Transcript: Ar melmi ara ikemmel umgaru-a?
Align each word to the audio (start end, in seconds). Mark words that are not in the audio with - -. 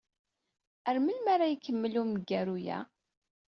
Ar 0.87 0.97
melmi 0.99 1.29
ara 1.33 1.45
ikemmel 1.53 1.95
umgaru-a? 2.01 2.79